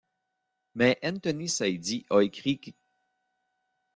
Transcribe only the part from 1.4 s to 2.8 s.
Saidy a écrit qu'.